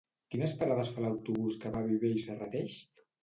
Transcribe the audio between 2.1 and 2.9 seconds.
i Serrateix?